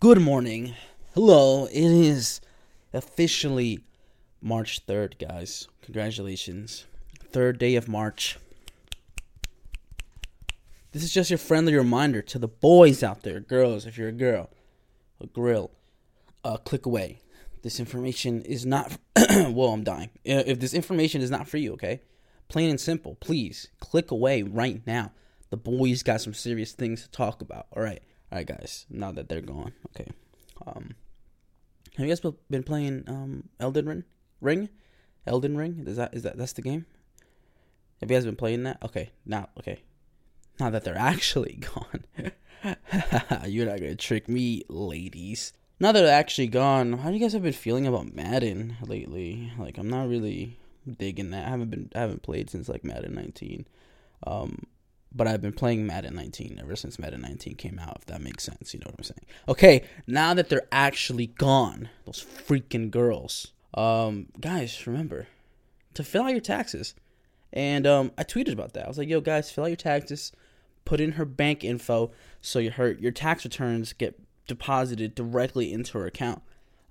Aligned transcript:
Good 0.00 0.20
morning. 0.20 0.76
Hello. 1.14 1.64
It 1.66 1.74
is 1.82 2.40
officially 2.92 3.80
March 4.40 4.86
3rd, 4.86 5.18
guys. 5.18 5.66
Congratulations. 5.82 6.86
Third 7.32 7.58
day 7.58 7.74
of 7.74 7.88
March. 7.88 8.38
This 10.92 11.02
is 11.02 11.12
just 11.12 11.30
your 11.30 11.38
friendly 11.38 11.74
reminder 11.74 12.22
to 12.22 12.38
the 12.38 12.46
boys 12.46 13.02
out 13.02 13.22
there, 13.24 13.40
girls, 13.40 13.86
if 13.86 13.98
you're 13.98 14.08
a 14.08 14.12
girl, 14.12 14.50
a 15.20 15.26
grill, 15.26 15.72
uh, 16.44 16.58
click 16.58 16.86
away. 16.86 17.18
This 17.62 17.80
information 17.80 18.42
is 18.42 18.64
not. 18.64 18.96
Whoa, 19.30 19.72
I'm 19.72 19.82
dying. 19.82 20.10
Uh, 20.18 20.46
If 20.46 20.60
this 20.60 20.74
information 20.74 21.22
is 21.22 21.30
not 21.30 21.48
for 21.48 21.56
you, 21.56 21.72
okay? 21.72 22.02
Plain 22.46 22.70
and 22.70 22.80
simple, 22.80 23.16
please 23.16 23.66
click 23.80 24.12
away 24.12 24.42
right 24.44 24.80
now. 24.86 25.10
The 25.50 25.56
boys 25.56 26.04
got 26.04 26.20
some 26.20 26.34
serious 26.34 26.70
things 26.70 27.02
to 27.02 27.10
talk 27.10 27.42
about. 27.42 27.66
All 27.76 27.82
right, 27.82 28.00
all 28.30 28.38
right, 28.38 28.46
guys. 28.46 28.86
Now 28.90 29.12
that 29.12 29.28
they're 29.28 29.40
gone, 29.40 29.72
okay. 29.90 30.10
Um, 30.66 30.94
have 31.96 32.06
you 32.06 32.14
guys 32.14 32.32
been 32.50 32.62
playing 32.62 33.04
um 33.06 33.48
Elden 33.58 33.88
Ring? 33.88 34.04
Ring? 34.40 34.68
Elden 35.26 35.56
Ring? 35.56 35.84
Is 35.86 35.96
that 35.96 36.14
is 36.14 36.22
that 36.22 36.36
that's 36.36 36.52
the 36.52 36.62
game? 36.62 36.86
Have 38.00 38.10
you 38.10 38.16
guys 38.16 38.24
been 38.24 38.36
playing 38.36 38.62
that? 38.64 38.78
Okay, 38.84 39.10
now 39.26 39.48
okay. 39.58 39.82
Now 40.60 40.70
that 40.70 40.84
they're 40.84 40.96
actually 40.98 41.60
gone, 41.74 42.04
you're 43.46 43.66
not 43.66 43.80
gonna 43.80 43.94
trick 43.94 44.28
me, 44.28 44.62
ladies. 44.68 45.52
Now 45.80 45.92
that 45.92 46.00
they're 46.00 46.12
actually 46.12 46.48
gone, 46.48 46.94
how 46.94 47.08
do 47.08 47.14
you 47.14 47.20
guys 47.20 47.32
have 47.32 47.42
been 47.42 47.52
feeling 47.52 47.86
about 47.86 48.12
Madden 48.12 48.76
lately? 48.82 49.52
Like, 49.56 49.78
I'm 49.78 49.88
not 49.88 50.08
really 50.08 50.58
digging 50.98 51.30
that. 51.30 51.46
I 51.46 51.50
haven't 51.50 51.70
been, 51.70 51.90
I 51.94 52.00
haven't 52.00 52.22
played 52.22 52.50
since 52.50 52.68
like 52.68 52.82
Madden 52.82 53.14
19. 53.14 53.64
Um, 54.26 54.64
but 55.14 55.26
I've 55.26 55.40
been 55.40 55.52
playing 55.52 55.86
Madden 55.86 56.14
19 56.14 56.58
ever 56.60 56.76
since 56.76 56.98
Madden 56.98 57.22
19 57.22 57.54
came 57.56 57.78
out. 57.78 57.98
If 58.00 58.06
that 58.06 58.20
makes 58.20 58.44
sense, 58.44 58.74
you 58.74 58.80
know 58.80 58.86
what 58.86 58.96
I'm 58.98 59.04
saying? 59.04 59.26
Okay, 59.48 59.84
now 60.06 60.34
that 60.34 60.48
they're 60.48 60.68
actually 60.70 61.26
gone, 61.26 61.88
those 62.04 62.24
freaking 62.24 62.90
girls. 62.90 63.52
Um, 63.74 64.26
guys, 64.40 64.86
remember 64.86 65.28
to 65.98 66.04
fill 66.04 66.22
out 66.22 66.30
your 66.30 66.40
taxes. 66.40 66.94
And 67.52 67.86
um, 67.86 68.12
I 68.16 68.24
tweeted 68.24 68.52
about 68.52 68.74
that. 68.74 68.84
I 68.84 68.88
was 68.88 68.98
like, 68.98 69.08
"Yo, 69.08 69.20
guys, 69.20 69.50
fill 69.50 69.64
out 69.64 69.68
your 69.68 69.76
taxes. 69.76 70.32
Put 70.84 71.00
in 71.00 71.12
her 71.12 71.24
bank 71.24 71.64
info 71.64 72.12
so 72.40 72.58
your 72.58 72.72
her 72.72 72.92
your 72.92 73.12
tax 73.12 73.44
returns 73.44 73.92
get 73.92 74.18
deposited 74.46 75.14
directly 75.14 75.72
into 75.72 75.98
her 75.98 76.06
account." 76.06 76.42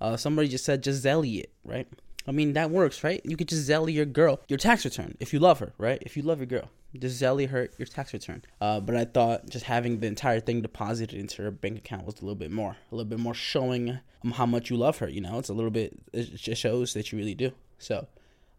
Uh, 0.02 0.18
somebody 0.18 0.48
just 0.48 0.66
said, 0.66 0.84
"Just 0.84 1.06
it," 1.06 1.52
right? 1.64 1.88
I 2.28 2.32
mean, 2.32 2.54
that 2.54 2.70
works, 2.72 3.04
right? 3.04 3.22
You 3.24 3.38
could 3.38 3.48
just 3.48 3.70
Zelly 3.70 3.94
your 3.94 4.06
girl 4.06 4.42
your 4.48 4.58
tax 4.58 4.84
return 4.84 5.16
if 5.20 5.34
you 5.34 5.40
love 5.40 5.60
her, 5.60 5.74
right? 5.78 6.02
If 6.02 6.18
you 6.18 6.24
love 6.24 6.40
your 6.40 6.48
girl, 6.48 6.70
just 6.96 7.22
Zelly 7.22 7.50
her 7.50 7.70
your 7.78 7.86
tax 7.86 8.14
return. 8.14 8.44
Uh, 8.60 8.80
but 8.80 8.96
I 8.96 9.06
thought 9.06 9.50
just 9.50 9.66
having 9.66 10.00
the 10.00 10.08
entire 10.08 10.40
thing 10.40 10.62
deposited 10.62 11.18
into 11.18 11.42
her 11.44 11.52
bank 11.52 11.78
account 11.78 12.06
was 12.06 12.16
a 12.16 12.22
little 12.22 12.36
bit 12.36 12.52
more, 12.52 12.78
a 12.92 12.96
little 12.96 13.10
bit 13.10 13.20
more 13.20 13.34
showing 13.34 14.00
um, 14.24 14.32
how 14.32 14.46
much 14.46 14.70
you 14.70 14.78
love 14.78 14.98
her. 14.98 15.08
You 15.08 15.22
know, 15.22 15.40
it's 15.40 15.50
a 15.50 15.54
little 15.54 15.72
bit, 15.72 15.98
it 16.14 16.36
just 16.36 16.62
shows 16.62 16.94
that 16.94 17.12
you 17.12 17.18
really 17.18 17.36
do. 17.36 17.52
So, 17.80 18.08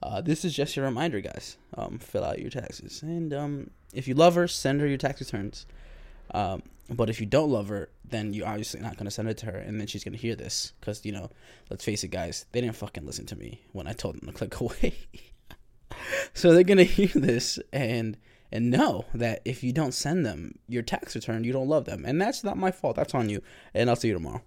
uh, 0.02 0.20
this 0.20 0.44
is 0.44 0.54
just 0.54 0.76
a 0.76 0.82
reminder, 0.82 1.20
guys. 1.20 1.56
Um, 1.76 1.98
fill 1.98 2.24
out 2.24 2.38
your 2.38 2.50
taxes, 2.50 3.02
and 3.02 3.34
um, 3.34 3.70
if 3.92 4.06
you 4.06 4.14
love 4.14 4.36
her, 4.36 4.46
send 4.46 4.80
her 4.80 4.86
your 4.86 4.96
tax 4.96 5.20
returns. 5.20 5.66
Um, 6.32 6.62
but 6.90 7.10
if 7.10 7.20
you 7.20 7.26
don't 7.26 7.50
love 7.50 7.68
her, 7.68 7.90
then 8.04 8.32
you're 8.32 8.46
obviously 8.46 8.80
not 8.80 8.96
gonna 8.96 9.10
send 9.10 9.28
it 9.28 9.36
to 9.38 9.46
her, 9.46 9.58
and 9.58 9.80
then 9.80 9.86
she's 9.86 10.04
gonna 10.04 10.16
hear 10.16 10.34
this 10.34 10.72
because 10.80 11.04
you 11.04 11.12
know, 11.12 11.30
let's 11.70 11.84
face 11.84 12.04
it, 12.04 12.08
guys, 12.08 12.46
they 12.52 12.60
didn't 12.60 12.76
fucking 12.76 13.04
listen 13.04 13.26
to 13.26 13.36
me 13.36 13.60
when 13.72 13.86
I 13.86 13.92
told 13.92 14.20
them 14.20 14.28
to 14.28 14.32
click 14.32 14.60
away. 14.60 14.94
so 16.32 16.52
they're 16.52 16.62
gonna 16.64 16.84
hear 16.84 17.10
this 17.14 17.58
and 17.72 18.16
and 18.50 18.70
know 18.70 19.04
that 19.12 19.42
if 19.44 19.62
you 19.62 19.72
don't 19.72 19.92
send 19.92 20.24
them 20.24 20.58
your 20.68 20.82
tax 20.82 21.14
return, 21.14 21.44
you 21.44 21.52
don't 21.52 21.68
love 21.68 21.84
them, 21.84 22.04
and 22.06 22.20
that's 22.20 22.42
not 22.42 22.56
my 22.56 22.70
fault. 22.70 22.96
That's 22.96 23.14
on 23.14 23.28
you. 23.28 23.42
And 23.74 23.90
I'll 23.90 23.96
see 23.96 24.08
you 24.08 24.14
tomorrow. 24.14 24.36